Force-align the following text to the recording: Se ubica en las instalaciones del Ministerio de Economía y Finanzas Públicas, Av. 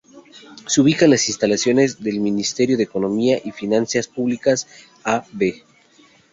Se 0.65 0.81
ubica 0.81 1.05
en 1.05 1.11
las 1.11 1.29
instalaciones 1.29 2.01
del 2.01 2.21
Ministerio 2.21 2.75
de 2.75 2.81
Economía 2.85 3.39
y 3.43 3.51
Finanzas 3.51 4.07
Públicas, 4.07 4.65
Av. 5.03 5.27